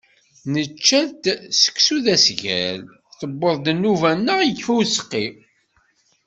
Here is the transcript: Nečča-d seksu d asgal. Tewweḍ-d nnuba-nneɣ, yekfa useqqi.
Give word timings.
Nečča-d 0.53 1.23
seksu 1.61 1.97
d 2.03 2.05
asgal. 2.15 2.81
Tewweḍ-d 3.17 3.65
nnuba-nneɣ, 3.75 4.39
yekfa 4.43 4.73
useqqi. 4.81 5.25